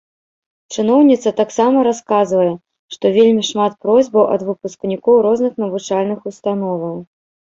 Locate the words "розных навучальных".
5.27-6.19